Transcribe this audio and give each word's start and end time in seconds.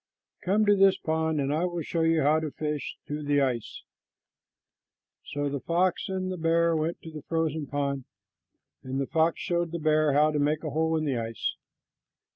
Come 0.43 0.65
to 0.65 0.75
this 0.75 0.97
pond, 0.97 1.39
and 1.39 1.53
I 1.53 1.63
will 1.65 1.83
show 1.83 2.01
you 2.01 2.23
how 2.23 2.39
to 2.39 2.49
fish 2.49 2.95
through 3.05 3.21
the 3.25 3.39
ice." 3.39 3.83
So 5.25 5.47
the 5.47 5.59
fox 5.59 6.09
and 6.09 6.31
the 6.31 6.37
bear 6.37 6.75
went 6.75 6.99
to 7.03 7.11
the 7.11 7.21
frozen 7.21 7.67
pond, 7.67 8.05
and 8.81 8.99
the 8.99 9.05
fox 9.05 9.39
showed 9.39 9.69
the 9.71 9.77
bear 9.77 10.13
how 10.13 10.31
to 10.31 10.39
make 10.39 10.63
a 10.63 10.71
hole 10.71 10.97
in 10.97 11.05
the 11.05 11.17
ice. 11.19 11.55